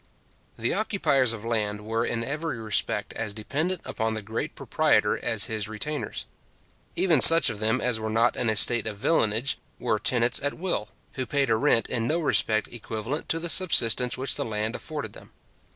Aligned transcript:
The 0.57 0.73
occupiers 0.73 1.31
of 1.31 1.45
land 1.45 1.81
were 1.81 2.03
in 2.03 2.23
every 2.23 2.57
respect 2.57 3.13
as 3.13 3.33
dependent 3.35 3.81
upon 3.85 4.15
the 4.15 4.23
great 4.23 4.55
proprietor 4.55 5.23
as 5.23 5.43
his 5.43 5.67
retainers. 5.67 6.25
Even 6.95 7.21
such 7.21 7.51
of 7.51 7.59
them 7.59 7.79
as 7.79 7.99
were 7.99 8.09
not 8.09 8.35
in 8.35 8.49
a 8.49 8.55
state 8.55 8.87
of 8.87 8.97
villanage, 8.97 9.57
were 9.77 9.99
tenants 9.99 10.39
at 10.41 10.55
will, 10.55 10.89
who 11.13 11.27
paid 11.27 11.51
a 11.51 11.55
rent 11.55 11.85
in 11.87 12.07
no 12.07 12.17
respect 12.19 12.67
equivalent 12.69 13.29
to 13.29 13.37
the 13.37 13.47
subsistence 13.47 14.17
which 14.17 14.35
the 14.37 14.43
land 14.43 14.75
afforded 14.75 15.13
them. 15.13 15.33